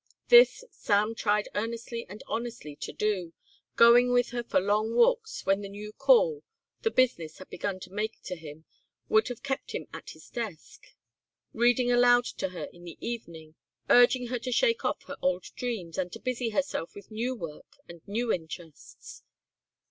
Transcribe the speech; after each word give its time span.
This 0.29 0.63
Sam 0.71 1.13
tried 1.13 1.47
earnestly 1.53 2.07
and 2.09 2.23
honestly 2.25 2.75
to 2.75 2.91
do, 2.91 3.33
going 3.75 4.11
with 4.11 4.31
her 4.31 4.41
for 4.43 4.59
long 4.59 4.95
walks 4.95 5.45
when 5.45 5.61
the 5.61 5.69
new 5.69 5.91
call, 5.93 6.41
the 6.81 6.89
business 6.89 7.37
had 7.37 7.51
begun 7.51 7.79
to 7.81 7.91
make 7.93 8.19
to 8.23 8.35
him, 8.35 8.65
would 9.09 9.27
have 9.27 9.43
kept 9.43 9.73
him 9.73 9.85
at 9.93 10.09
his 10.09 10.27
desk, 10.31 10.87
reading 11.53 11.91
aloud 11.91 12.25
to 12.25 12.49
her 12.49 12.63
in 12.73 12.83
the 12.83 12.97
evening, 12.99 13.53
urging 13.91 14.29
her 14.29 14.39
to 14.39 14.51
shake 14.51 14.83
off 14.83 15.03
her 15.03 15.17
old 15.21 15.43
dreams 15.55 15.99
and 15.99 16.11
to 16.13 16.19
busy 16.19 16.49
herself 16.49 16.95
with 16.95 17.11
new 17.11 17.35
work 17.35 17.75
and 17.87 18.01
new 18.07 18.31
interests. 18.33 19.21